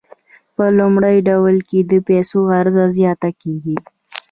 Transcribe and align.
په 0.55 0.65
لومړي 0.77 1.15
ډول 1.29 1.55
کې 1.69 1.79
د 1.91 1.93
پیسو 2.07 2.39
عرضه 2.57 2.85
زیاته 2.97 3.29
کیږي. 3.41 3.77